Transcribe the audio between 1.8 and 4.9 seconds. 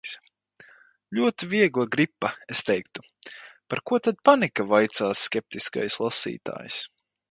gripa, es teiktu. Par ko tad panika,